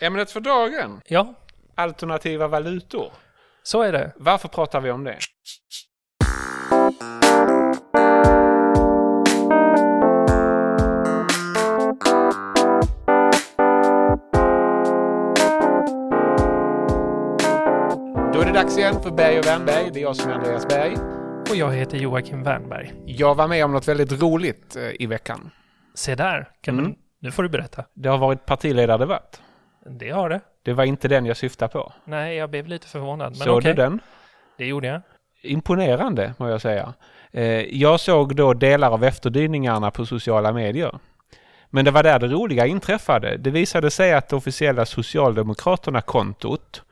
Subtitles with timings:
[0.00, 1.34] Ämnet för dagen, Ja,
[1.74, 3.12] alternativa valutor.
[3.62, 4.12] så är det.
[4.16, 5.18] Varför pratar vi om det?
[18.32, 19.90] Då är det dags igen för Berg och Wernberg.
[19.92, 20.96] Det är jag som är Andreas Berg.
[21.50, 22.92] Och jag heter Joakim Wernberg.
[23.06, 25.50] Jag var med om något väldigt roligt eh, i veckan.
[25.94, 26.90] Se där, kan Mm.
[26.90, 27.84] du, nu får du berätta.
[27.94, 29.40] Det har varit partiledardebatt.
[29.90, 30.40] Det har det.
[30.62, 31.92] Det var inte den jag syftade på.
[32.04, 33.30] Nej, jag blev lite förvånad.
[33.30, 34.00] Men Såg okej, du den?
[34.58, 35.00] det gjorde jag.
[35.42, 36.94] imponerande, må jag säga.
[37.32, 40.98] Eh, Jag såg då delar av efterdyningarna på sociala medier.
[41.70, 43.36] Men det var där det roliga inträffade.
[43.36, 46.82] Det visade sig att det officiella Socialdemokraterna-kontot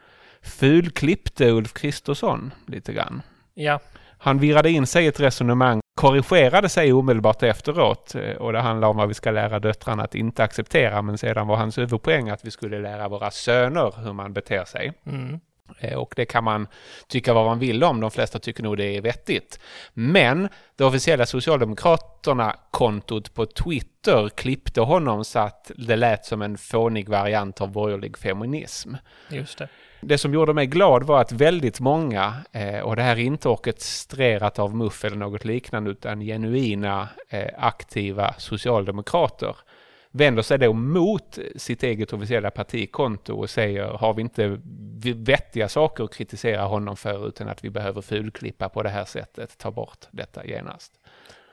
[0.42, 3.22] fulklippte Ulf Kristersson lite grann.
[3.54, 3.80] Ja,
[4.18, 8.88] Han virade in sig i ett resonemang, korrigerade sig omedelbart efteråt eh, och det handlar
[8.88, 12.44] om vad vi ska lära döttrarna att inte acceptera men sedan var hans huvudpoäng att
[12.44, 14.92] vi skulle lära våra söner hur man beter sig.
[15.06, 15.40] mm.
[15.78, 16.66] Eh, Och det kan man
[17.08, 18.00] tycka vad man vill om.
[18.00, 19.60] De flesta tycker nog det är vettigt.
[19.94, 27.08] Men det officiella Socialdemokraterna-kontot på Twitter klippte honom så att det lät som en fånig
[27.08, 28.94] variant av borgerlig feminism.
[29.30, 29.68] just det.
[30.06, 33.48] Det som gjorde mig glad var att väldigt många, eh, och det här är inte
[33.48, 39.56] orkestrerat av MUF eller något liknande, utan genuina eh, aktiva socialdemokrater,
[40.10, 44.60] vänder sig då mot sitt eget officiella partikonto och säger har vi inte
[45.14, 49.58] vettiga saker att kritisera honom för utan att vi behöver fulklippa på det här sättet,
[49.58, 50.92] ta bort detta genast.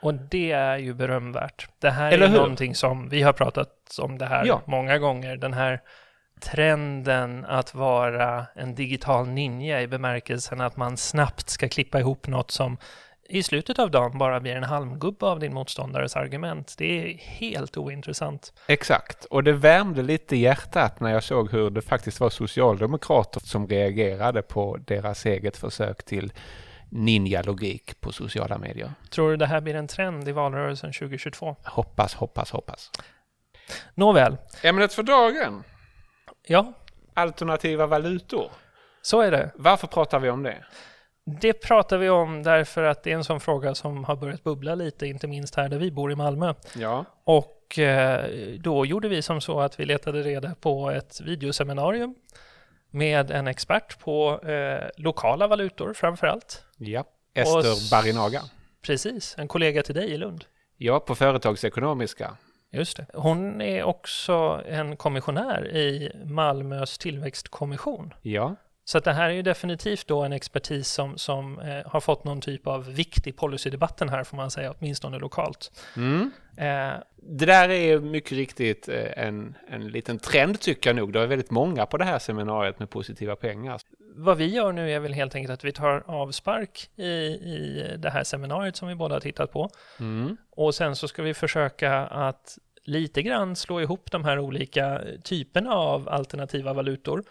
[0.02, 1.68] Och det är ju berömvärt.
[1.80, 2.38] Det här Eller är hur?
[2.38, 4.62] någonting som, vi har pratat om det här Ja.
[4.66, 5.82] många gånger, den här
[6.42, 12.52] trenden att vara en digital ninja i bemärkelsen att man snabbt ska klippa ihop något
[12.52, 12.78] som
[13.32, 16.76] i slutet av dagen bara blir en halmgubbe av din motståndares argument.
[16.78, 18.54] Det är helt ointressant.
[18.68, 23.68] Exakt, och det värmde lite hjärtat när jag såg hur det faktiskt var socialdemokrater som
[23.68, 26.34] reagerade på deras eget försök till
[26.90, 28.94] ninja-logik på sociala medier.
[29.10, 31.56] Tror du det här blir en trend i valrörelsen 2022?
[31.64, 32.92] Hoppas, hoppas, hoppas.
[33.94, 35.64] Nåväl, Ämnet för dagen,
[36.48, 36.74] ja,
[37.14, 38.52] alternativa valutor.
[39.02, 39.52] så är det.
[39.56, 40.66] Varför pratar vi om det?
[41.42, 44.76] Det pratar vi om därför att det är en sån fråga som har börjat bubbla
[44.76, 46.54] lite, inte minst här där vi bor i Malmö.
[46.76, 48.26] Ja, Och eh,
[48.60, 52.16] då gjorde vi som så att vi letade reda på ett videoseminarium
[52.90, 56.64] med en expert på eh, lokala valutor framför allt.
[56.78, 57.06] ja.
[57.34, 58.42] Ester Barinaga.
[58.82, 60.46] Precis, en kollega till dig i Lund.
[60.78, 62.38] Ja, på företagsekonomiska.
[62.74, 63.06] Just det.
[63.14, 68.14] Hon är också en kommissionär i Malmös tillväxtkommission.
[68.22, 68.56] Ja,
[68.86, 72.42] Så det här är ju definitivt då en expertis som, som eh, har fått någon
[72.42, 75.72] typ av viktig policydebatten här får man säga, åtminstone lokalt.
[75.98, 76.32] mm.
[76.58, 81.14] Eh, Det där är mycket riktigt eh, en, en liten trend tycker jag nog.
[81.14, 83.80] Det var väldigt många på det här seminariet med positiva pengar.
[84.16, 88.10] Vad vi gör nu är väl helt enkelt att vi tar avspark i, i det
[88.10, 89.70] här seminariet som vi båda har tittat på.
[90.00, 90.38] Mm.
[90.50, 95.74] Och sen så ska vi försöka att lite grann slå ihop de här olika typerna
[95.74, 97.24] av alternativa valutor.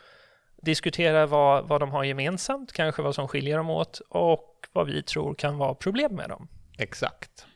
[0.63, 5.03] Diskutera vad, vad de har gemensamt, kanske vad som skiljer dem åt och vad vi
[5.03, 6.49] tror kan vara problem med dem.
[6.79, 7.47] Exakt.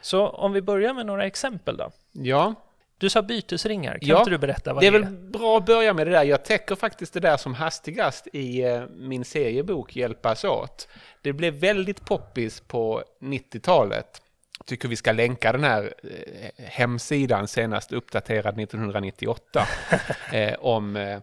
[0.00, 1.90] Så om vi börjar med några exempel då.
[2.12, 2.54] Ja,
[3.00, 5.66] Du sa bytesringar, kan Ja, inte du berätta vad det det är väl bra att
[5.66, 6.24] börja med det där.
[6.24, 10.88] Jag täcker faktiskt det där som hastigast i eh, min seriebok Hjälpas åt.
[11.22, 14.22] Det blev väldigt poppis på 90-talet.
[14.66, 19.66] Tycker vi ska länka den här eh, hemsidan senast uppdaterad 1998
[20.32, 21.20] eh, om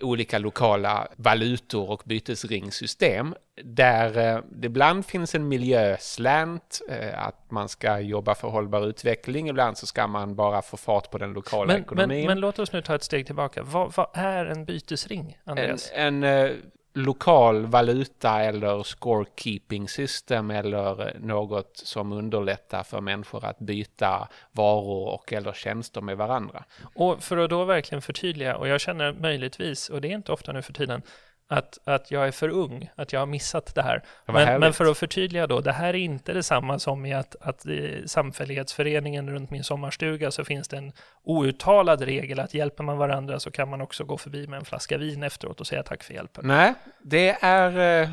[0.00, 7.68] olika lokala valutor och bytesringsystem där eh, det ibland finns en miljöslant, eh, att man
[7.68, 11.66] ska jobba för hållbar utveckling, ibland så ska man bara få fart på den lokala
[11.66, 12.26] Men, men, ekonomin.
[12.26, 13.62] men låt oss nu ta ett steg tillbaka.
[13.62, 15.90] Vad, vad är en bytesring, en Andreas?
[15.94, 16.50] en eh,
[16.94, 25.32] lokal valuta eller scorekeeping system eller något som underlättar för människor att byta varor och
[25.32, 26.64] eller tjänster med varandra.
[26.94, 30.52] Och för att då verkligen förtydliga, och jag känner möjligtvis, och det är inte ofta
[30.52, 31.02] nu för tiden,
[31.48, 34.02] att, att jag är för ung, att jag har missat det här.
[34.26, 37.36] vad Men, men för att förtydliga då, det här är inte detsamma som i att,
[37.40, 40.92] att i samfällighetsföreningen runt min sommarstuga så finns det en
[41.24, 44.98] outtalad regel att hjälper man varandra så kan man också gå förbi med en flaska
[44.98, 46.46] vin efteråt och säga tack för hjälpen.
[46.46, 48.08] Nej, det är eh,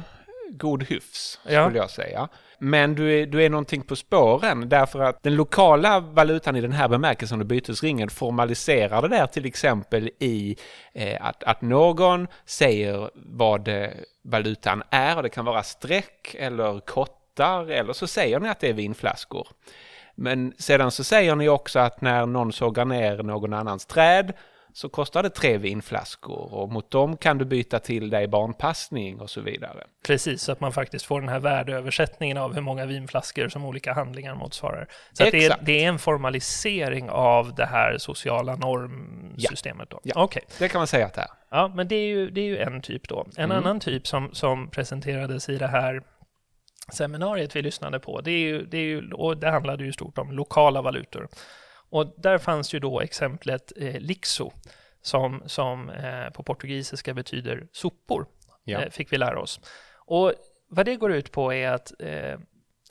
[0.50, 1.64] god hyfs Ja.
[1.66, 2.30] skulle jag säga.
[2.60, 6.72] Men du är, du är någonting på spåren därför att den lokala valutan i den
[6.72, 10.58] här bemärkelsen och bytesringen formaliserar det där till exempel i
[10.94, 13.90] eh, att, att någon säger vad eh,
[14.24, 18.70] valutan är och det kan vara streck eller kottar eller så säger ni att det
[18.70, 19.48] är vinflaskor.
[20.16, 24.34] Men sedan så säger ni också att när någon sågar ner någon annans träd
[24.76, 29.30] så kostar det tre vinflaskor och mot dem kan du byta till dig barnpassning och
[29.30, 29.84] så vidare.
[30.08, 33.94] Precis, så att man faktiskt får den här värdeöversättningen av hur många vinflaskor som olika
[33.94, 34.88] handlingar motsvarar.
[35.14, 39.90] Så att det, är, det är en formalisering av det här sociala normsystemet.
[39.90, 40.00] Då.
[40.04, 40.44] Ja, Okej.
[40.60, 41.28] det kan man säga att det är.
[41.52, 43.28] Ja, men det är ju, det är ju en typ då.
[43.38, 43.58] En Mm.
[43.58, 46.02] annan typ som, som presenterades i det här
[46.94, 50.18] seminariet vi lyssnade på, det, är ju, det, är ju, och det handlade ju stort
[50.18, 51.28] om lokala valutor.
[51.96, 54.52] Och där fanns ju då exemplet eh, lixo,
[55.02, 58.26] som, som eh, på portugisiska betyder sopor,
[58.64, 58.82] Ja.
[58.82, 59.60] eh, fick vi lära oss.
[59.96, 60.34] Och
[60.70, 62.40] vad det går ut på är att eh,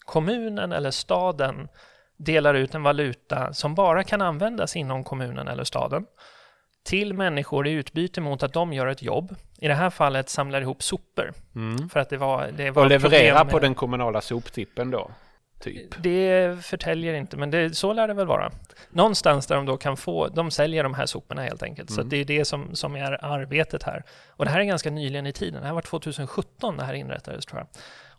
[0.04, 1.68] kommunen eller staden
[2.16, 6.06] delar ut en valuta som bara kan användas inom kommunen eller staden
[6.84, 9.34] till människor i utbyte mot att de gör ett jobb.
[9.58, 11.32] I det här fallet samlar ihop sopor.
[11.54, 11.88] Mm.
[11.88, 15.10] För att det var, det var Och leverera på den kommunala soptippen då,
[15.60, 16.02] typ.
[16.02, 18.52] Det förtäljer inte, men det, så lär det väl vara.
[18.90, 21.90] Någonstans där de då kan få, de säljer de här soporna helt enkelt.
[21.90, 22.06] Så Mm.
[22.06, 24.02] att det är det som, som är arbetet här.
[24.28, 25.60] Och det här är ganska nyligen i tiden.
[25.60, 27.66] Det här var 2017 det här inrättades tror jag.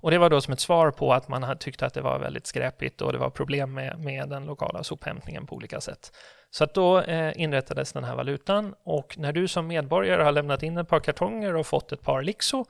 [0.01, 2.47] Och det var då som ett svar på att man tyckte att det var väldigt
[2.47, 6.11] skräpigt och det var problem med, med den lokala sophämtningen på olika sätt.
[6.51, 10.63] Så att då eh, inrättades den här valutan och när du som medborgare har lämnat
[10.63, 12.65] in ett par kartonger och fått ett par Lixo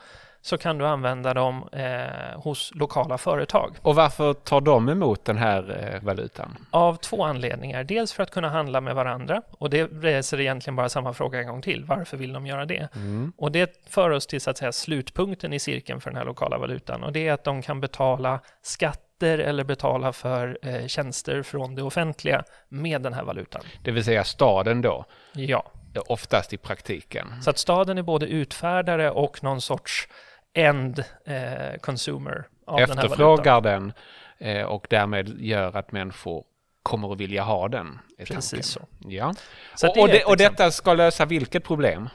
[0.46, 3.76] så kan du använda dem eh, hos lokala företag.
[3.82, 6.58] Och varför tar de emot den här eh, valutan?
[6.72, 7.84] Av två anledningar.
[7.84, 11.48] Dels för att kunna handla med varandra och det reser egentligen bara samma fråga en
[11.48, 11.86] gång till.
[11.86, 12.88] Varför vill de göra det?
[12.96, 13.34] Mm.
[13.38, 16.58] Och det för oss till så att säga slutpunkten i cirkeln för den här lokala
[16.58, 21.76] valutan och det är att de kan betala skatter eller betala för eh, tjänster från
[21.76, 23.62] det offentliga med den här valutan.
[23.84, 25.72] Det vill säga staden då, Ja,
[26.08, 27.28] oftast i praktiken.
[27.42, 30.08] så att staden är både utfärdare och någon sorts
[30.56, 32.90] end eh, consumer av den.
[32.90, 33.94] Efterfrågar den
[34.38, 36.44] eh, och därmed gör att människor
[36.84, 38.00] kommer att vilja ha den.
[38.18, 38.36] tanken.
[38.36, 38.88] Precis så.
[39.00, 39.34] Ja.
[39.76, 42.10] så och, och, är det, och detta ska lösa vilket problem?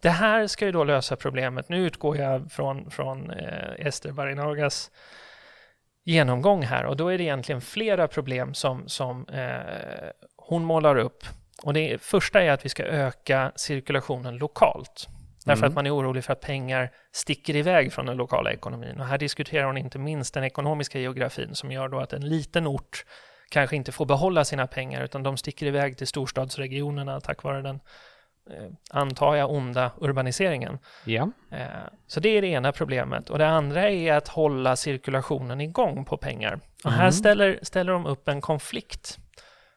[0.00, 1.68] Det här ska ju då lösa problemet.
[1.68, 4.90] Nu utgår jag från, från eh, Ester Barinagas
[6.04, 11.24] genomgång här och då är det egentligen flera problem som, som eh, hon målar upp.
[11.62, 15.08] Och det första är att vi ska öka cirkulationen lokalt.
[15.46, 15.68] Därför Mm.
[15.68, 19.00] att man är orolig för att pengar sticker iväg från den lokala ekonomin.
[19.00, 22.66] Och här diskuterar hon inte minst den ekonomiska geografin som gör då att en liten
[22.66, 23.04] ort
[23.50, 27.80] kanske inte får behålla sina pengar utan de sticker iväg till storstadsregionerna tack vare den,
[28.50, 30.78] eh, antar jag, onda urbaniseringen.
[31.04, 31.30] Ja.
[31.52, 31.66] Eh,
[32.06, 33.30] Så det är det ena problemet.
[33.30, 36.60] Och det andra är att hålla cirkulationen igång på pengar.
[36.84, 37.12] Och här Mm.
[37.12, 39.18] ställer, ställer de upp en konflikt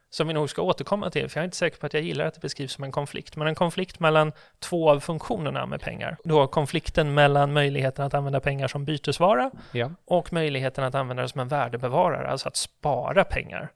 [0.09, 2.25] som vi nog ska återkomma till, för jag är inte säker på att jag gillar
[2.25, 6.17] att det beskrivs som en konflikt, men en konflikt mellan två av funktionerna med pengar.
[6.23, 9.91] Då konflikten mellan möjligheten att använda pengar som bytesvara ja.
[10.06, 13.71] och möjligheten att använda det som en värdebevarare, alltså att spara pengar.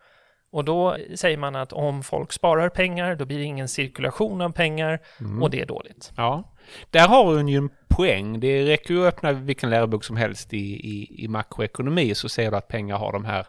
[0.52, 4.52] Och då säger man att om folk sparar pengar, då blir det ingen cirkulation av
[4.52, 5.44] pengar Mm.
[5.44, 6.12] och det är dåligt.
[6.18, 6.54] Ja,
[6.90, 8.40] där har hon ju en poäng.
[8.40, 12.52] Det räcker ju att öppna vilken lärobok som helst i, i, i makroekonomi så ser
[12.52, 13.46] du att pengar har de här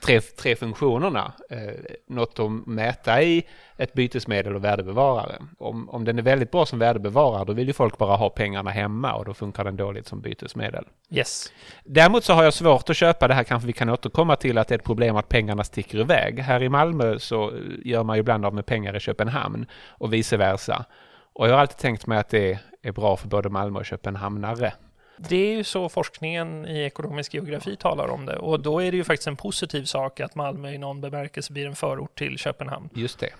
[0.00, 1.32] tre, tre funktionerna.
[1.50, 1.58] Eh,
[2.06, 3.44] något att mäta i,
[3.76, 5.42] ett bytesmedel och värdebevarare.
[5.58, 8.70] Om, om den är väldigt bra som värdebevarare då vill ju folk bara ha pengarna
[8.70, 10.84] hemma och då funkar den dåligt som bytesmedel.
[11.10, 11.52] Yes.
[11.84, 14.68] Däremot så har jag svårt att köpa det här, kanske vi kan återkomma till att
[14.68, 16.38] det är ett problem att pengarna sticker iväg.
[16.38, 17.52] Här i Malmö så
[17.84, 20.84] gör man ju ibland av med pengar i Köpenhamn och vice versa.
[21.32, 24.72] Och jag har alltid tänkt mig att det är bra för både Malmö och Köpenhamnare.
[25.16, 28.96] Det är ju så forskningen i ekonomisk geografi talar om det och då är det
[28.96, 32.88] ju faktiskt en positiv sak att Malmö i någon bemärkelse blir en förort till Köpenhamn.
[32.94, 33.30] Just det.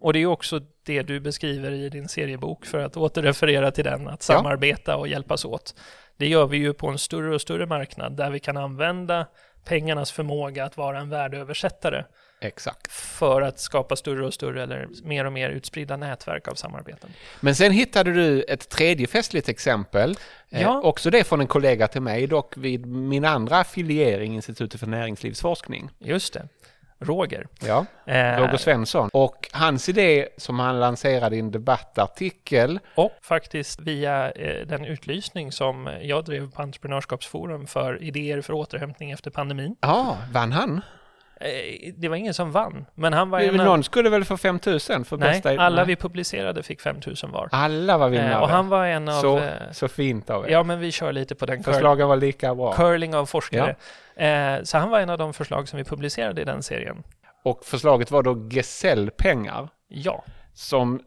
[0.00, 3.84] Och det är ju också det du beskriver i din seriebok för att återreferera till
[3.84, 5.74] den, att samarbeta och hjälpas åt.
[6.16, 9.26] Det gör vi ju på en större och större marknad där vi kan använda
[9.64, 12.04] pengarnas förmåga att vara en värdeöversättare
[12.40, 12.92] Exakt.
[12.92, 17.10] för att skapa större och större eller mer och mer utspridda nätverk av samarbeten.
[17.40, 20.16] Men sen hittade du ett tredje festligt exempel.
[20.50, 20.80] Eh, Ja.
[20.84, 25.90] också det från en kollega till mig, dock vid min andra affiliering, Institutet för näringslivsforskning.
[25.98, 26.48] Just det.
[26.98, 27.46] Roger.
[27.60, 27.86] Ja.
[28.06, 29.10] Eh, Roger Svensson.
[29.12, 35.52] Och hans idé som han lanserade i en debattartikel Och faktiskt via eh, den utlysning
[35.52, 39.76] som jag drev på Entreprenörskapsforum för idéer för återhämtning efter pandemin.
[39.80, 40.80] Ja, vann han?
[41.40, 43.54] Eh, det var ingen som vann, men han var en.
[43.54, 45.62] Någon skulle väl få 5 000 för Nej, bästa...
[45.62, 47.48] alla vi publicerade fick 5000 var.
[47.52, 48.32] Alla var vinnare.
[48.32, 49.20] Eh, och han var en av...
[49.20, 50.50] så, eh, så fint av er.
[50.50, 52.72] ja, men vi kör lite på den Förslagen var lika bra.
[52.72, 53.76] curling av forskare.
[54.16, 57.02] Eh, så han var en av de förslag som vi publicerade i den serien.
[57.44, 60.24] Och förslaget var då gesellpengar Ja,
[60.54, 61.00] som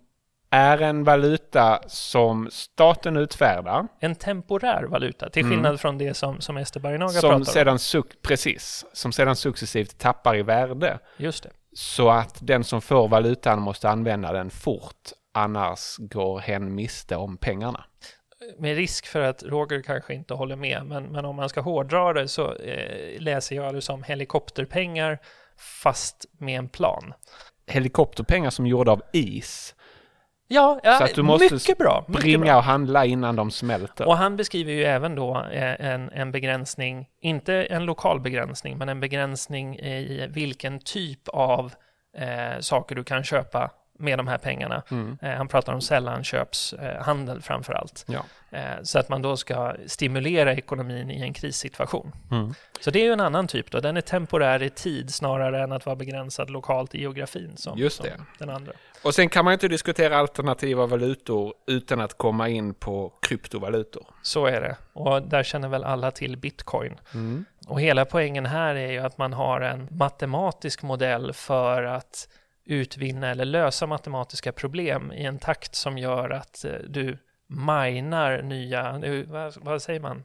[0.52, 3.88] är en valuta som staten utfärdar.
[4.00, 5.52] en temporär valuta, till Mm.
[5.58, 7.46] skillnad från det som, som Ester Barinaga Som pratar om.
[7.46, 11.00] sedan, suc- precis, som sedan successivt tappar i värde.
[11.18, 11.50] Just det.
[11.74, 17.38] så att den som får valutan måste använda den fort, annars går hen miste om
[17.38, 17.86] pengarna.
[18.58, 22.14] Med risk för att Roger kanske inte håller med, men, men om man ska hårdra
[22.14, 25.20] det så eh, läser jag det som helikopterpengar
[25.84, 27.14] fast med en plan.
[27.68, 29.76] Helikopterpengar som gjorda av is.
[30.52, 32.06] Ja, ja Så att du måste mycket bra.
[32.08, 32.58] Mycket Springa bra.
[32.58, 34.08] och handla innan de smälter.
[34.08, 38.90] Och han beskriver ju även då eh, en, en begränsning, inte en lokal begränsning, men
[38.90, 41.74] en begränsning i vilken typ av
[42.18, 44.84] eh, saker du kan köpa med de här pengarna.
[44.92, 45.18] Mm.
[45.22, 48.06] Eh, han pratar om sällanköpshandel framför allt.
[48.08, 48.26] Ja.
[48.52, 52.12] Eh, så att man då ska stimulera ekonomin i en krissituation.
[52.32, 52.54] Mm.
[52.80, 53.80] Så det är ju en annan typ då.
[53.80, 57.98] Den är temporär i tid snarare än att vara begränsad lokalt i geografin som, Just
[57.98, 58.20] som det.
[58.38, 58.72] den andra.
[59.04, 64.06] Och sen kan man inte diskutera alternativa valutor utan att komma in på kryptovalutor.
[64.22, 64.76] Så är det.
[64.94, 67.00] Och där känner väl alla till bitcoin.
[67.14, 67.46] Mm.
[67.68, 72.28] Och hela poängen här är ju att man har en matematisk modell för att
[72.66, 79.02] utvinna eller lösa matematiska problem i en takt som gör att eh, du minar nya,
[79.62, 80.24] vad säger man,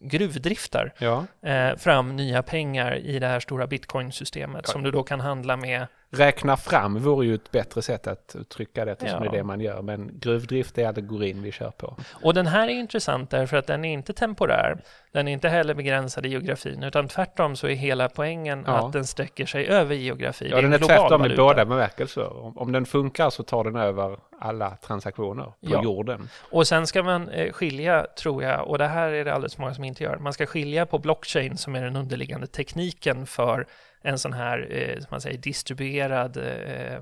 [0.00, 1.24] gruvdriftar Ja.
[1.42, 4.72] eh, fram nya pengar i det här stora bitcoin-systemet Ja.
[4.72, 5.86] som du då kan handla med.
[6.16, 9.30] Räkna fram vore ju ett bättre sätt att uttrycka det eftersom Ja.
[9.30, 9.82] det är det man gör.
[9.82, 11.96] Men gruvdrift är allegorin vi kör på.
[12.22, 14.78] Och den här är intressant därför att den är inte temporär.
[15.12, 18.72] Den är inte heller begränsad i geografin utan tvärtom så är hela poängen Ja.
[18.86, 20.48] att den sträcker sig över geografi.
[20.50, 22.44] Ja, den är tvärtom i båda bemärkelser.
[22.44, 25.82] Om, om den funkar så tar den över alla transaktioner på Ja.
[25.82, 26.28] jorden.
[26.50, 29.74] Och sen ska man eh, skilja, tror jag, och det här är det alldeles många
[29.74, 33.66] som inte gör, man ska skilja på blockchain som är den underliggande tekniken för
[34.06, 37.00] en sån här, eh, som man säger, distribuerad eh, Ja,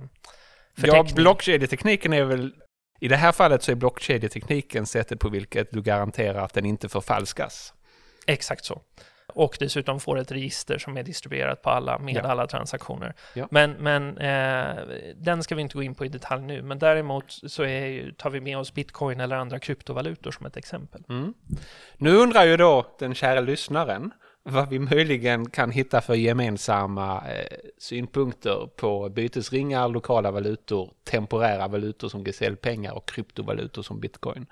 [0.77, 1.15] förteckning.
[1.15, 2.53] blockkedjetekniken är väl...
[3.01, 6.89] I det här fallet så är blockkedjetekniken sättet på vilket du garanterar att den inte
[6.89, 7.75] förfalskas.
[8.27, 8.83] Exakt så.
[9.29, 12.21] Och dessutom får ett register som är distribuerat på alla med Ja.
[12.23, 13.15] alla transaktioner.
[13.35, 13.49] Ja.
[13.51, 14.85] Men, men eh,
[15.17, 16.63] den ska vi inte gå in på i detalj nu.
[16.63, 21.03] Men däremot så är, tar vi med oss bitcoin eller andra kryptovalutor som ett exempel.
[21.09, 21.35] Mm.
[21.97, 24.11] Nu undrar ju då den kära lyssnaren
[24.45, 32.09] vad vi möjligen kan hitta för gemensamma eh, synpunkter på bytesringar, lokala valutor, temporära valutor
[32.09, 34.47] som gesellpengar och kryptovalutor som bitcoin.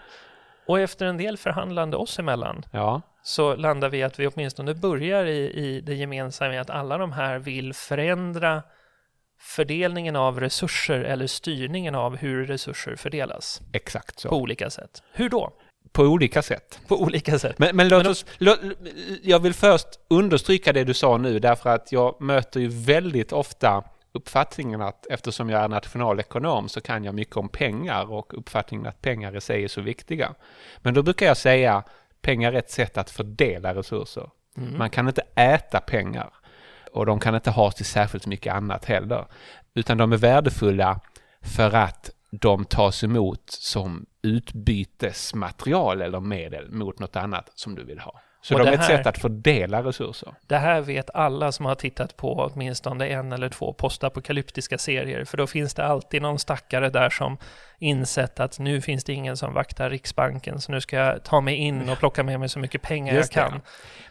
[0.67, 5.25] Och efter en del förhandlande oss emellan Ja, så landar vi att vi åtminstone börjar
[5.25, 8.63] i, i det gemensamma i att alla de här vill förändra
[9.39, 14.29] fördelningen av resurser eller styrningen av hur resurser fördelas exakt så.
[14.29, 15.03] på olika sätt.
[15.13, 15.53] Hur då?
[15.93, 16.81] På olika sätt.
[16.89, 17.59] På olika sätt.
[17.59, 18.57] Men, men låt oss, lå,
[19.23, 23.85] jag vill först understryka det du sa nu därför att jag möter ju väldigt ofta
[24.13, 29.03] uppfattningen att eftersom jag är nationalekonom så kan jag mycket om pengar och uppfattningen att
[29.03, 30.35] pengar i sig är så viktiga.
[30.79, 31.83] Men då brukar jag säga
[32.23, 34.31] pengar är ett sätt att fördela resurser.
[34.57, 34.79] Mm.
[34.79, 36.31] Man kan inte äta pengar
[36.93, 39.27] och de kan inte ha till särskilt mycket annat heller.
[39.75, 41.01] Utan de är värdefulla
[41.43, 47.99] för att de tas emot som utbytesmaterial eller medel mot något annat som du vill
[47.99, 48.21] ha.
[48.45, 50.35] Så Och de det är ett sätt att fördela resurser.
[50.47, 55.37] Det här vet alla som har tittat på åtminstone en eller två postapokalyptiska serier, för
[55.37, 57.37] då finns det alltid någon stackare där som
[57.79, 61.55] insett att nu finns det ingen som vaktar Riksbanken, så nu ska jag ta mig
[61.55, 63.51] in och plocka med mig så mycket pengar Just jag det.
[63.51, 63.61] kan.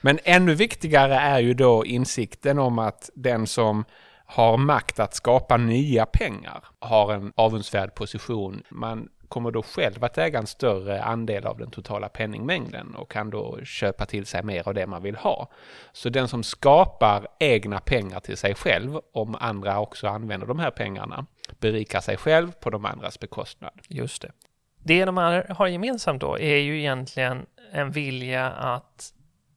[0.02, 3.86] Men ännu viktigare är ju då insikten om att den som
[4.32, 8.64] har makt att skapa nya pengar har en avundsvärd position.
[8.70, 13.30] Man kommer då själv att äga en större andel av den totala penningmängden och kan
[13.30, 15.52] då köpa till sig mer av det man vill ha.
[15.92, 20.72] Så den som skapar egna pengar till sig själv, om andra också använder de här
[20.72, 21.26] pengarna,
[21.60, 23.74] berikar sig själv på de andras bekostnad.
[23.88, 24.32] Just det.
[24.84, 25.18] Det de
[25.50, 29.14] har gemensamt då är ju egentligen en vilja att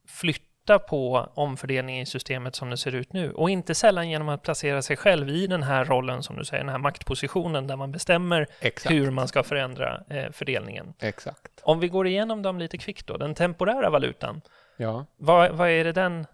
[0.09, 3.33] flytta på omfördelningen i systemet som det ser ut nu.
[3.33, 6.65] Och inte sällan genom att placera sig själv i den här rollen, som du säger,
[6.65, 8.95] den här maktpositionen där man bestämmer Exakt.
[8.95, 10.95] hur man ska förändra eh, fördelningen.
[11.01, 11.51] Exakt.
[11.63, 14.41] Om vi går igenom dem lite kvickt då, den temporära valutan,
[14.77, 15.07] Ja.
[15.17, 16.27] vad, vad är det den,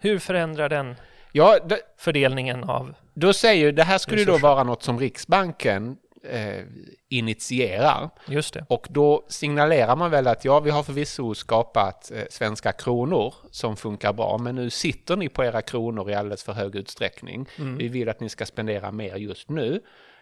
[0.00, 0.96] hur förändrar den
[1.32, 4.48] Ja, det, fördelningen av, Då säger det här skulle då Resurser.
[4.48, 6.64] vara något som Riksbanken eh,
[7.08, 8.10] initierar.
[8.28, 12.72] just det, Och då signalerar man väl att ja, vi har förvisso skapat eh, svenska
[12.72, 16.76] kronor som funkar bra, men nu sitter ni på era kronor i alldeles för hög
[16.76, 17.48] utsträckning.
[17.58, 17.76] Mm.
[17.76, 19.80] Vi vill att ni ska spendera mer just nu.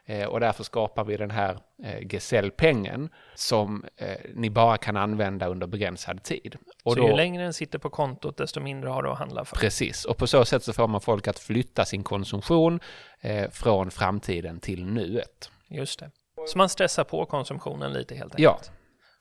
[0.09, 5.47] Eh, och därför skapar vi den här eh, gesellpengen som eh, ni bara kan använda
[5.47, 6.57] under begränsad tid.
[6.83, 9.57] Och så ju längre den sitter på kontot, desto mindre har du att handla för.
[9.57, 12.81] Precis, och på så sätt så får man folk att flytta sin konsumtion
[13.21, 15.51] eh, från framtiden till nuet.
[15.69, 16.11] Just det.
[16.47, 18.43] Så man stressar på konsumtionen lite helt enkelt.
[18.43, 18.73] Ja.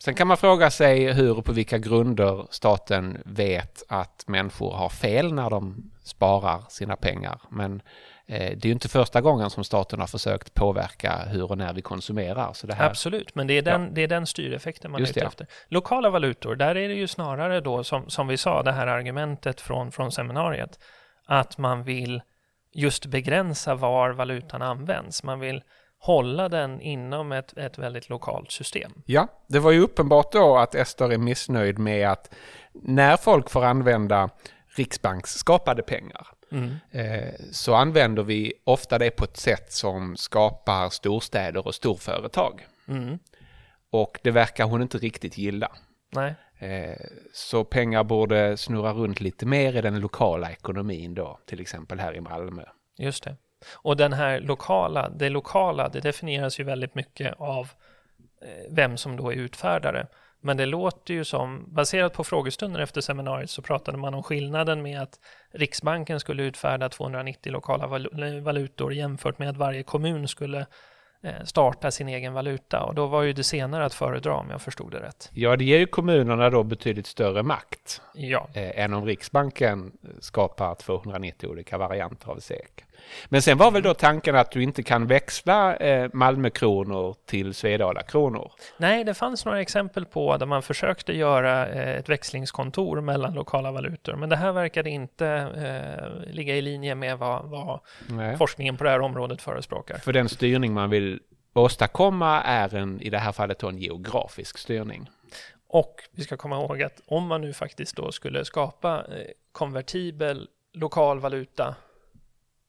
[0.04, 4.90] Sen kan man fråga sig hur och på vilka grunder staten vet att människor har
[4.90, 7.42] fel när de sparar sina pengar.
[7.50, 7.82] Men
[8.28, 11.74] eh, det är ju inte första gången som staten har försökt påverka hur och när
[11.74, 12.54] vi konsumerar.
[12.54, 13.90] Så det här, Absolut, men det är den, ja.
[13.92, 15.48] det är den styreffekten man ute efter.
[15.68, 19.62] Lokala valutor, där är det ju snarare då som, som vi sa, det här argumentet
[19.62, 20.80] från, från seminariet,
[21.26, 22.22] att man vill
[22.74, 25.24] just begränsa var valutan används.
[25.24, 25.64] Man vill
[26.06, 28.92] hålla den inom ett, ett väldigt lokalt system.
[29.06, 32.34] Ja, det var ju uppenbart då att Ester är missnöjd med att
[32.74, 34.30] när folk får använda
[34.76, 36.76] Riksbanks skapade pengar mm.
[36.92, 42.68] eh, så använder vi ofta det på ett sätt som skapar storstäder och storföretag.
[42.88, 43.20] Mm.
[43.90, 45.72] Och det verkar hon inte riktigt gilla.
[46.12, 46.36] Nej.
[46.60, 52.00] Eh, så pengar borde snurra runt lite mer i den lokala ekonomin då, till exempel
[52.00, 52.64] här i Malmö.
[52.98, 53.36] Just det.
[53.74, 57.70] Och den här lokala, det lokala, det definieras ju väldigt mycket av
[58.42, 60.08] eh, vem som då är utfärdare.
[60.42, 64.82] Men det låter ju som, baserat på frågestunden efter seminariet så pratade man om skillnaden
[64.82, 65.20] med att
[65.52, 67.88] Riksbanken skulle utfärda 290 lokala
[68.42, 70.66] valutor jämfört med att varje kommun skulle
[71.26, 74.62] Eh, starta sin egen valuta och då var ju det senare att föredra om jag
[74.62, 75.30] förstod det rätt.
[75.34, 78.48] Ja, det ger ju kommunerna då betydligt större makt ja.
[78.54, 82.86] eh, än om Riksbanken skapar 290 olika varianter av SEK.
[83.26, 88.52] Men sen var väl då tanken att du inte kan växla eh, Malmökronor till Svedala-kronor?
[88.78, 93.72] Nej, det fanns några exempel på där man försökte göra eh, ett växlingskontor mellan lokala
[93.72, 97.80] valutor, men det här verkade inte eh, ligga i linje med vad, vad
[98.38, 99.98] forskningen på det här området förespråkar.
[99.98, 101.20] För den styrning man vill
[101.54, 105.10] åstadkomma är en, i det här fallet en geografisk styrning.
[105.68, 110.48] Och vi ska komma ihåg att om man nu faktiskt då skulle skapa eh, konvertibel
[110.74, 111.76] lokal valuta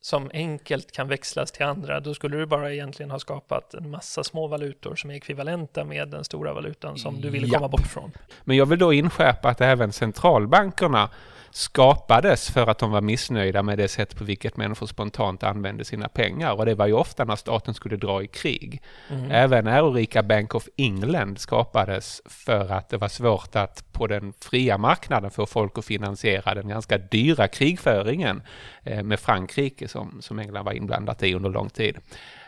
[0.06, 4.24] som enkelt kan växlas till andra, då skulle du bara egentligen ha skapat en massa
[4.24, 8.12] små valutor som är ekvivalenta med den stora valutan som du ville komma bort från.
[8.44, 11.10] Men jag vill då inskärpa att även centralbankerna
[11.56, 16.08] skapades för att de var missnöjda med det sätt på vilket människor spontant använde sina
[16.08, 16.52] pengar.
[16.52, 18.82] Och det var ju ofta när staten skulle dra i krig.
[19.10, 19.30] Mm.
[19.30, 24.78] Även ärorika Bank of England skapades för att det var svårt att på den fria
[24.78, 28.42] marknaden få folk att finansiera den ganska dyra krigföringen
[28.82, 31.98] eh, med Frankrike som, som England var inblandat i under lång tid.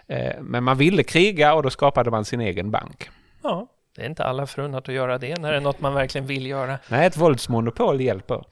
[0.06, 3.10] Eh, men man ville kriga och då skapade man sin egen bank.
[3.42, 3.66] Ja,
[3.96, 6.46] det är inte alla förunnat att göra det när det är något man verkligen vill
[6.46, 6.78] göra.
[6.88, 8.44] Nej, ett våldsmonopol hjälper.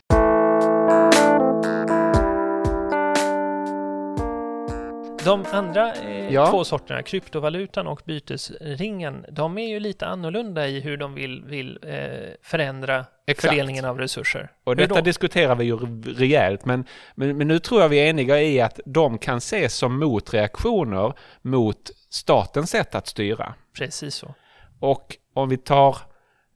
[5.26, 6.46] De andra eh, ja.
[6.50, 11.78] två sorterna, kryptovalutan och bytesringen, de är ju lite annorlunda i hur de vill, vill
[11.82, 11.98] eh,
[12.42, 13.48] förändra Exakt.
[13.48, 14.52] fördelningen av resurser.
[14.64, 15.00] Och hur detta då?
[15.00, 16.84] diskuterar vi ju rejält, men,
[17.14, 21.12] men, men, nu tror jag vi är eniga i att de kan ses som motreaktioner
[21.42, 23.54] mot statens sätt att styra.
[23.78, 24.34] Precis så.
[24.80, 25.96] Och om vi tar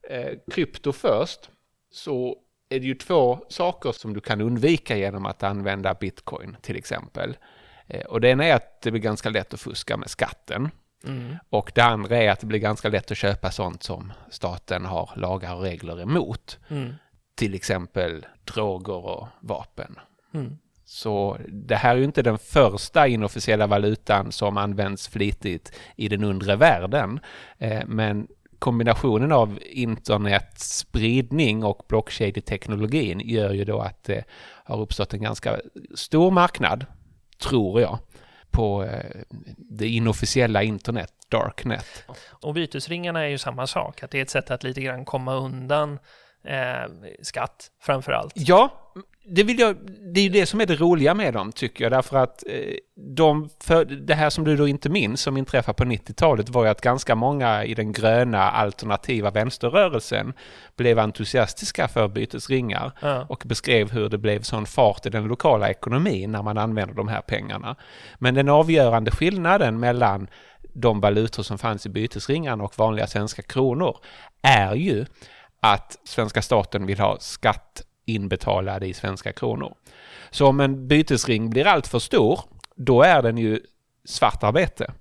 [0.09, 1.49] eh, krypto först,
[1.91, 2.35] så
[2.69, 7.35] är det ju två saker som du kan undvika genom att använda bitcoin till exempel.
[7.91, 10.69] Eh, och det ena är att det blir ganska lätt att fuska med skatten.
[11.07, 11.35] Mm.
[11.49, 15.09] Och det andra är att det blir ganska lätt att köpa sånt som staten har
[15.15, 16.59] lagar och regler emot.
[16.67, 16.93] Mm.
[17.35, 19.99] Till exempel droger och vapen.
[20.33, 20.57] Mm.
[20.85, 26.23] Så det här är ju inte den första inofficiella valutan som används flitigt i den
[26.23, 27.19] undre världen.
[27.57, 28.27] Eh, men
[28.59, 34.23] kombinationen av internetspridning och blockkedjeteknologin gör ju då att det
[34.63, 35.59] har uppstått en ganska
[35.95, 36.85] stor marknad
[37.41, 37.99] tror jag,
[38.51, 39.21] på eh,
[39.57, 42.05] det inofficiella internet, darknet.
[42.29, 45.35] Och bytesringarna är ju samma sak, att det är ett sätt att lite grann komma
[45.35, 45.99] undan
[46.43, 48.33] eh, skatt framför allt.
[48.35, 48.80] Ja,
[49.25, 49.77] det, vill jag,
[50.13, 52.75] det är ju det som är det roliga med dem, tycker jag, därför att eh,
[52.95, 53.49] de,
[54.01, 57.15] det här som du då inte minns, som inträffade på 90-talet, var ju att ganska
[57.15, 60.33] många i den gröna alternativa vänsterrörelsen
[60.75, 63.25] blev entusiastiska för bytesringar ja.
[63.29, 67.07] och beskrev hur det blev sån fart i den lokala ekonomin när man använder de
[67.07, 67.75] här pengarna.
[68.19, 70.27] Men den avgörande skillnaden mellan
[70.73, 73.97] de valutor som fanns i bytesringarna och vanliga svenska kronor
[74.41, 75.05] är ju
[75.59, 77.83] att svenska staten vill ha skatt
[78.15, 79.75] inbetalade i svenska kronor.
[80.29, 82.39] Så om en bytesring blir alltför stor,
[82.75, 83.59] då är den ju
[84.05, 84.93] svartarbete.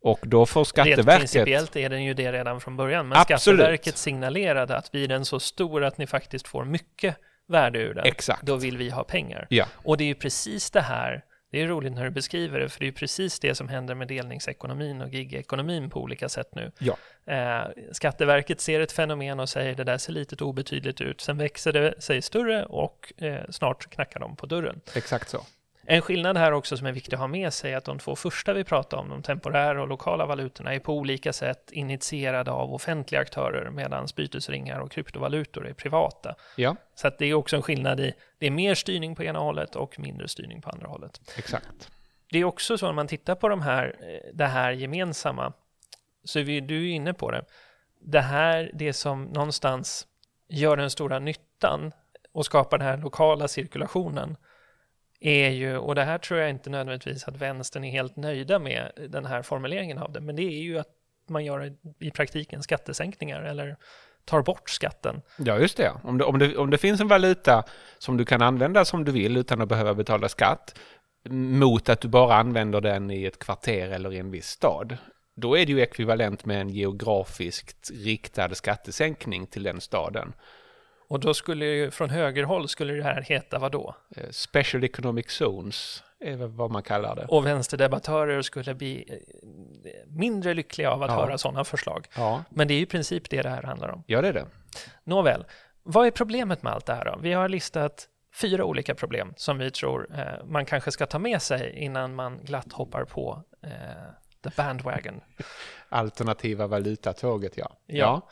[0.00, 1.06] Och då får Skatteverket...
[1.06, 3.40] Rent principiellt är den ju det redan från början, men Absolut.
[3.40, 7.16] Skatteverket signalerade att blir den så stor att ni faktiskt får mycket
[7.48, 8.42] värde ur den, Exakt.
[8.42, 9.46] då vill vi ha pengar.
[9.50, 9.66] Ja.
[9.74, 12.80] Och det är ju precis det här det är roligt när du beskriver det, för
[12.80, 16.72] det är precis det som händer med delningsekonomin och gigekonomin på olika sätt nu.
[16.78, 16.96] Ja.
[17.32, 21.20] Eh, Skatteverket ser ett fenomen och säger det där ser litet obetydligt ut.
[21.20, 24.80] Sen växer det sig större och eh, snart knackar de på dörren.
[24.94, 25.46] Exakt så.
[25.86, 28.16] En skillnad här också som är viktig att ha med sig är att de två
[28.16, 32.74] första vi pratade om, de temporära och lokala valutorna, är på olika sätt initierade av
[32.74, 36.34] offentliga aktörer medan bytesringar och kryptovalutor är privata.
[36.56, 36.76] Ja.
[36.94, 39.98] Så det är också en skillnad i, det är mer styrning på ena hållet och
[39.98, 41.20] mindre styrning på andra hållet.
[41.38, 41.90] Exakt.
[42.30, 45.52] Det är också så när man tittar på de här, eh, det här gemensamma,
[46.24, 47.44] så är vi, du är inne på det.
[48.00, 50.06] Det här, det som någonstans
[50.48, 51.92] gör den stora nyttan
[52.32, 54.36] och skapar den här lokala cirkulationen
[55.20, 58.92] är ju, och det här tror jag inte nödvändigtvis att vänstern är helt nöjda med
[59.08, 60.88] den här formuleringen av det, men det är ju att
[61.28, 63.76] man gör i praktiken skattesänkningar eller
[64.24, 65.22] tar bort skatten.
[65.38, 65.92] Ja, just det.
[66.02, 66.56] Om det, om det.
[66.56, 67.64] om det finns en valuta
[67.98, 70.78] som du kan använda som du vill utan att behöva betala skatt
[71.30, 74.96] mot att du bara använder den i ett kvarter eller i en viss stad.
[75.36, 80.32] Då är det ju ekvivalent med en geografiskt riktad skattesänkning till den staden.
[81.08, 83.94] Och då skulle ju från högerhåll skulle det här heta vad då?
[84.16, 87.24] Eh, special Economic Zones är vad man kallar det.
[87.24, 91.16] Och vänsterdebattörer skulle bli eh, mindre lyckliga av att ja.
[91.16, 92.06] höra sådana förslag.
[92.16, 92.44] Ja.
[92.50, 94.04] Men det är ju i princip det det här handlar om.
[94.06, 94.46] Ja, det är det.
[95.04, 95.44] Nåväl,
[95.82, 97.18] vad är problemet med allt det här då?
[97.20, 101.42] Vi har listat fyra olika problem som vi tror eh, man kanske ska ta med
[101.42, 103.70] sig innan man glatt hoppar på eh,
[104.44, 105.20] the bandwagon.
[105.88, 107.70] Alternativa valutatåget, ja.
[107.86, 107.96] ja.
[107.96, 108.28] ja.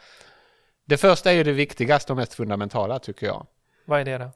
[0.84, 3.46] Det första är ju det viktigaste och mest fundamentala tycker jag.
[3.84, 4.30] Vad är det då?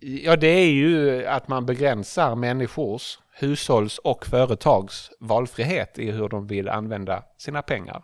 [0.00, 6.46] Ja, det är ju att man begränsar människors, hushålls och företags valfrihet i hur de
[6.46, 8.02] vill använda sina pengar.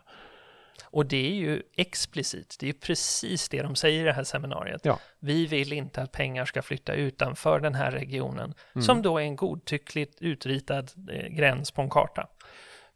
[0.92, 4.81] Och det är ju explicit, det är precis det de säger i det här seminariet.
[4.85, 4.99] Ja.
[5.21, 8.83] Vi vill inte att pengar ska flytta utanför den här regionen, mm.
[8.83, 12.29] som då är en godtyckligt utritad eh, gräns på en karta.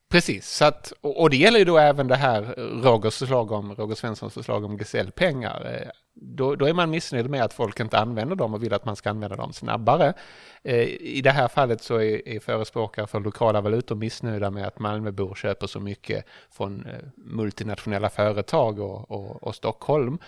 [0.09, 2.43] Precis, så att, och det gäller ju då även det här
[2.83, 5.75] Rogers förslag om, Roger Svenssons förslag om gesällpengar.
[5.75, 8.85] Eh, då, då är man missnöjd med att folk inte använder dem och vill att
[8.85, 10.15] man ska använda dem snabbare.
[10.63, 14.79] Eh, I det här fallet så är, är förespråkare för lokala valutor missnöjda med att
[14.79, 20.19] Malmöbor köper så mycket från eh, multinationella företag och, och, och Stockholm.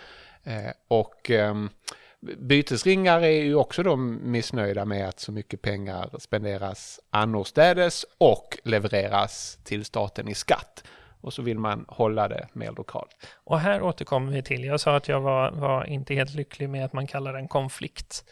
[0.88, 1.70] Och ehm,
[2.20, 9.58] Bytesringar är ju också de missnöjda med att så mycket pengar spenderas annorstädes och levereras
[9.64, 10.84] till staten i skatt.
[11.20, 13.16] Och så vill man hålla det mer lokalt.
[13.44, 16.84] Och här återkommer vi till, jag sa att jag var, var inte helt lycklig med
[16.84, 18.24] att man kallar det en konflikt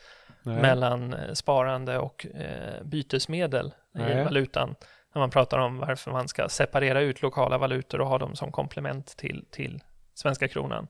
[0.42, 0.62] Nej.
[0.62, 4.20] mellan eh, sparande och eh, bytesmedel Nej.
[4.20, 4.74] i valutan.
[5.14, 8.52] När man pratar om varför man ska separera ut lokala valutor och ha dem som
[8.52, 9.82] komplement till, till
[10.14, 10.88] svenska kronan.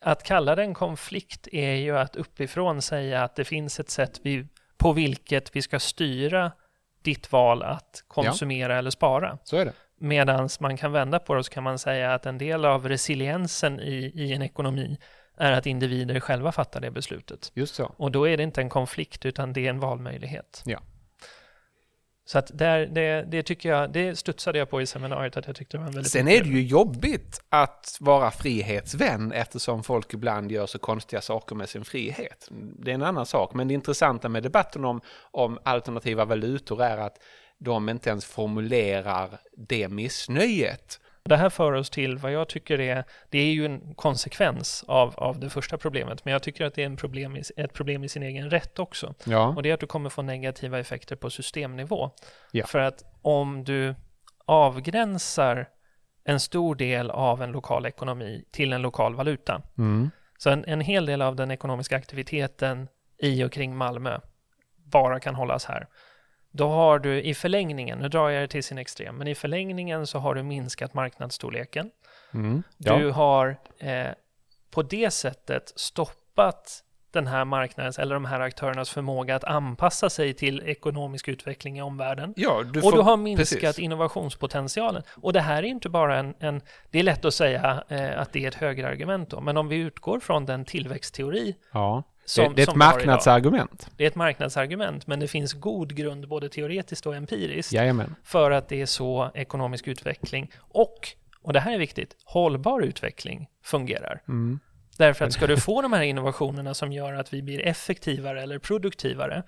[0.00, 4.20] Att kalla det en konflikt är ju att uppifrån säga att det finns ett sätt
[4.22, 6.52] vi, på vilket vi ska styra
[7.02, 8.78] ditt val att konsumera ja.
[8.78, 9.38] eller spara.
[9.44, 9.72] Så är det.
[10.00, 13.80] Medan man kan vända på det så kan man säga att en del av resiliensen
[13.80, 14.98] i, i en ekonomi
[15.36, 17.52] är att individer själva fattar det beslutet.
[17.54, 17.94] Just så.
[17.96, 20.62] Och då är det inte en konflikt utan det är en valmöjlighet.
[20.66, 20.80] Ja.
[22.30, 25.56] Så att där, det, det tycker jag, det studsade jag på i seminariet att jag
[25.56, 30.14] tyckte det var en väldigt Sen är det ju jobbigt att vara frihetsvän eftersom folk
[30.14, 32.48] ibland gör så konstiga saker med sin frihet.
[32.50, 36.98] Det är en annan sak, men det intressanta med debatten om, om alternativa valutor är
[36.98, 37.18] att
[37.58, 41.00] de inte ens formulerar det missnöjet.
[41.28, 45.14] Det här för oss till vad jag tycker är, det är ju en konsekvens av,
[45.16, 48.04] av det första problemet, men jag tycker att det är en problem i, ett problem
[48.04, 49.14] i sin egen rätt också.
[49.24, 49.48] Ja.
[49.56, 52.10] Och det är att du kommer få negativa effekter på systemnivå.
[52.50, 52.66] Ja.
[52.66, 53.94] För att om du
[54.44, 55.68] avgränsar
[56.24, 60.10] en stor del av en lokal ekonomi till en lokal valuta, mm.
[60.38, 62.88] så en, en hel del av den ekonomiska aktiviteten
[63.18, 64.20] i och kring Malmö
[64.84, 65.86] bara kan hållas här
[66.58, 70.06] då har du i förlängningen, nu drar jag det till sin extrem, men i förlängningen
[70.06, 71.90] så har du minskat marknadsstorleken.
[72.34, 72.96] Mm, ja.
[72.96, 74.06] Du har eh,
[74.70, 80.34] på det sättet stoppat den här marknadens eller de här aktörernas förmåga att anpassa sig
[80.34, 82.34] till ekonomisk utveckling i omvärlden.
[82.36, 83.78] Ja, du får, och du har minskat precis.
[83.78, 85.02] innovationspotentialen.
[85.22, 88.32] Och det här är inte bara en, en det är lätt att säga eh, att
[88.32, 92.02] det är ett högerargument då, men om vi utgår från den tillväxtteori ja.
[92.28, 93.90] Som, det, är ett marknadsargument.
[93.96, 98.14] Det är ett marknadsargument, men det finns god grund både teoretiskt och empiriskt Jajamän.
[98.24, 100.94] för att det är så ekonomisk utveckling och,
[101.42, 104.22] och det här är viktigt, hållbar utveckling fungerar.
[104.28, 104.58] Mm.
[104.96, 108.58] Därför att ska du få de här innovationerna som gör att vi blir effektivare eller
[108.58, 109.42] produktivare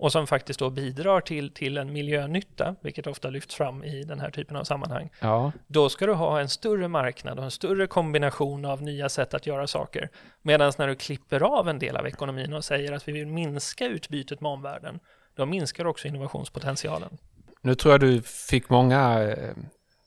[0.00, 4.20] och som faktiskt då bidrar till, till en miljönytta, vilket ofta lyfts fram i den
[4.20, 5.52] här typen av sammanhang, ja.
[5.66, 9.46] då ska du ha en större marknad och en större kombination av nya sätt att
[9.46, 10.08] göra saker.
[10.42, 13.86] Medan när du klipper av en del av ekonomin och säger att vi vill minska
[13.86, 15.00] utbytet med omvärlden,
[15.34, 17.18] då minskar också innovationspotentialen.
[17.60, 19.54] Nu tror jag du fick många eh,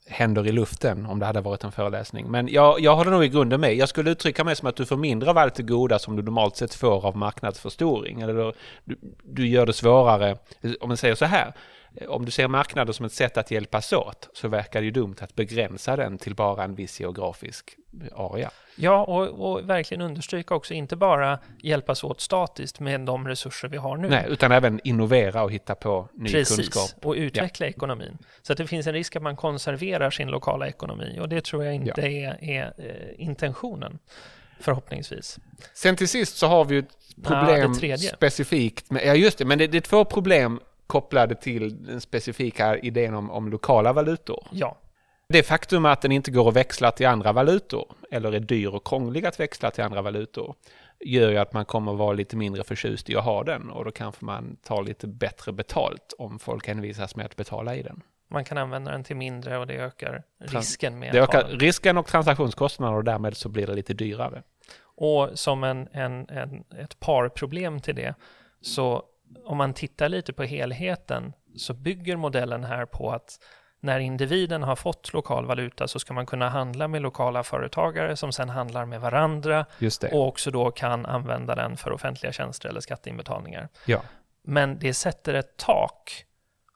[0.07, 2.31] händer i luften om det hade varit en föreläsning.
[2.31, 3.75] Men jag, jag håller nog i grunden med.
[3.75, 6.23] Jag skulle uttrycka mig som att du får mindre av allt det goda som du
[6.23, 8.21] normalt sett får av marknadsförstoring.
[8.21, 10.37] Eller du, du gör det svårare,
[10.79, 11.53] om man säger så här
[11.95, 14.91] eh, om du ser marknader som ett sätt att hjälpas åt så verkar det ju
[14.91, 17.77] dumt att begränsa den till bara en viss geografisk
[18.15, 18.51] area.
[18.75, 23.77] Ja, och, och, verkligen understryka också, inte bara hjälpas åt statiskt med de resurser vi
[23.77, 24.10] har nu.
[24.10, 27.06] Nej, utan även innovera och hitta på ny Precis, kunskap.
[27.06, 27.69] och utveckla ja.
[27.69, 28.17] ekonomin.
[28.41, 31.65] Så att det finns en risk att man konserverar sin lokala ekonomi och det tror
[31.65, 32.08] jag inte ja.
[32.08, 33.99] är, är eh, intentionen,
[34.60, 35.39] förhoppningsvis.
[35.73, 36.88] Sen till sist så har vi ett
[37.23, 41.86] problem ja, specifikt, med, ja just det, men det, det är två problem kopplade till
[41.86, 44.48] den specifika idén om, om lokala valutor.
[44.52, 44.78] Ja.
[45.30, 48.88] Det faktum att den inte går att växla till andra valutor eller är dyr och
[48.88, 50.56] krånglig att växla till andra valutor
[51.00, 53.91] gör ju att man kommer vara lite mindre förtjust i att ha den och då
[53.91, 58.02] kanske man tar lite bättre betalt om folk envisas med att betala i den.
[58.28, 62.08] Man kan använda den till mindre och det ökar risken med Det ökar risken och
[62.08, 64.43] transaktionskostnader och därmed så blir det lite dyrare.
[64.96, 68.15] Och som en, en, en, ett parproblem till det,
[68.62, 69.04] så
[69.46, 73.39] om man tittar lite på helheten så bygger modellen här på att
[73.80, 78.32] när individen har fått lokal valuta så ska man kunna handla med lokala företagare som
[78.32, 79.65] sedan handlar med varandra
[80.12, 83.69] och också då kan använda den för offentliga tjänster eller skatteinbetalningar.
[83.86, 84.02] Ja.
[84.43, 86.26] Men det sätter ett tak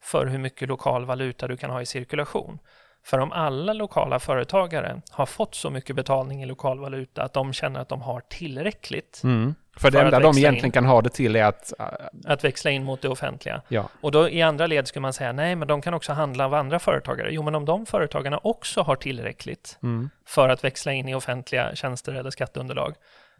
[0.01, 2.59] för hur mycket lokal valuta du kan ha i cirkulation.
[3.07, 7.53] För om alla lokala företagare har fått så mycket betalning i lokal valuta att de
[7.53, 9.21] känner att de har tillräckligt.
[9.23, 9.55] Mm.
[9.77, 11.73] För det enda de egentligen in, kan ha det till är att...
[11.79, 11.85] Uh,
[12.25, 13.61] att växla in mot det offentliga.
[13.67, 13.89] Ja.
[14.01, 16.53] Och då i andra led skulle man säga, nej men de kan också handla av
[16.53, 17.29] andra företagare.
[17.31, 20.09] Jo men om de företagarna också har tillräckligt mm.
[20.25, 22.93] för att växla in i offentliga tjänster eller skatteunderlag,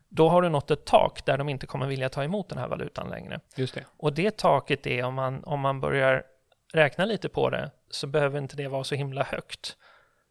[0.10, 2.68] då har du nått ett tak där de inte kommer vilja ta emot den här
[2.68, 3.40] valutan längre.
[3.56, 3.84] Just det.
[3.98, 6.24] Och det taket är om man, om man börjar
[6.74, 9.78] räkna lite på det så behöver inte det vara så himla högt.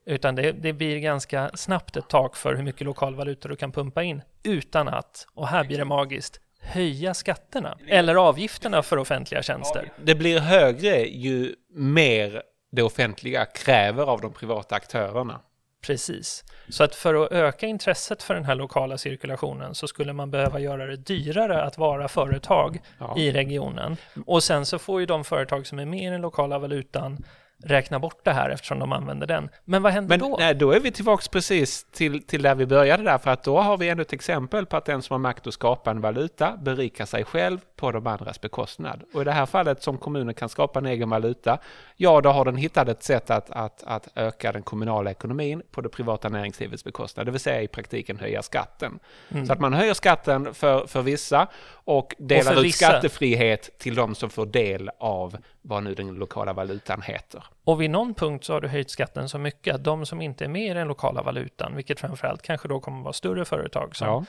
[0.06, 4.02] Utan det, det blir ganska snabbt ett tak för hur mycket lokalvaluta du kan pumpa
[4.02, 9.92] in utan att, och här blir det magiskt, höja skatterna eller avgifterna för offentliga tjänster.
[10.04, 15.40] Det blir högre ju mer det offentliga kräver av de privata aktörerna.
[15.86, 16.44] Precis.
[16.68, 20.60] Så att för att öka intresset för den här lokala cirkulationen så skulle man behöva
[20.60, 23.18] göra det dyrare att vara företag ja.
[23.18, 23.96] i regionen.
[24.26, 27.24] Och sen så får ju de företag som är med i den lokala valutan
[27.64, 29.48] räkna bort det här eftersom de använder den.
[29.64, 30.36] Men vad händer Men, då?
[30.38, 33.60] Nej, då är vi tillbaka precis till, till där vi började där, för att då
[33.60, 36.56] har vi ännu ett exempel på att den som har makt att skapa en valuta
[36.56, 39.02] berikar sig själv på de andras bekostnad.
[39.14, 41.58] Och i det här fallet som kommunen kan skapa en egen valuta,
[41.96, 45.80] ja då har den hittat ett sätt att, att, att öka den kommunala ekonomin på
[45.80, 48.98] det privata näringslivets bekostnad, det vill säga i praktiken höja skatten.
[49.28, 49.46] Mm.
[49.46, 52.86] Så att man höjer skatten för, för vissa och delar och ut vissa...
[52.86, 55.36] skattefrihet till de som får del av
[55.66, 57.44] vad nu den lokala valutan heter.
[57.64, 60.44] Och vid någon punkt så har du höjt skatten så mycket att de som inte
[60.44, 63.96] är med i den lokala valutan, vilket framförallt kanske då kommer att vara större företag
[63.96, 64.24] som ja.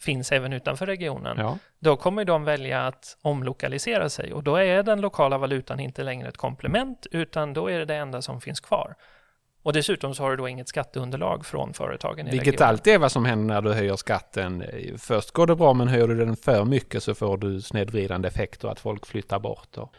[0.00, 1.58] finns även utanför regionen, ja.
[1.78, 6.28] då kommer de välja att omlokalisera sig och då är den lokala valutan inte längre
[6.28, 8.94] ett komplement utan då är det det enda som finns kvar.
[9.66, 12.68] Och dessutom så har du då inget skatteunderlag från företagen i Vilket regionen.
[12.68, 14.64] alltid är vad som händer när du höjer skatten.
[14.98, 18.68] Först går det bra men höjer du den för mycket så får du snedvridande effekter
[18.68, 19.78] att folk flyttar bort.
[19.78, 19.92] Och,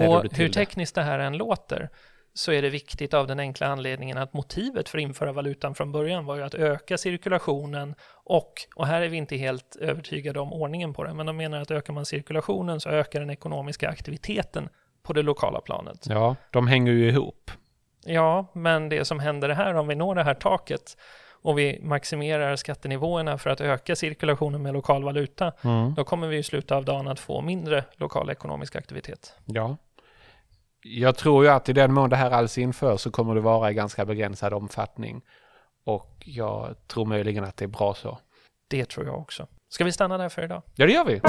[0.00, 1.88] och hur tekniskt det här än låter
[2.34, 5.92] så är det viktigt av den enkla anledningen att motivet för att införa valutan från
[5.92, 10.52] början var ju att öka cirkulationen och, och här är vi inte helt övertygade om
[10.52, 14.68] ordningen på det, men de menar att ökar man cirkulationen så ökar den ekonomiska aktiviteten
[15.02, 16.06] på det lokala planet.
[16.08, 17.50] Ja, de hänger ju ihop.
[18.06, 20.96] Ja, men det som händer här om vi når det här taket
[21.42, 25.94] och vi maximerar skattenivåerna för att öka cirkulationen med lokal valuta, mm.
[25.94, 29.34] då kommer vi i slutet av dagen att få mindre lokal ekonomisk aktivitet.
[29.44, 29.76] Ja.
[30.82, 33.70] Jag tror ju att i den mån det här alls införs så kommer det vara
[33.70, 35.22] i ganska begränsad omfattning.
[35.84, 38.18] Och jag tror möjligen att det är bra så.
[38.70, 39.46] Det tror jag också.
[39.68, 40.62] Ska vi stanna där för idag?
[40.74, 41.20] Ja, det gör vi.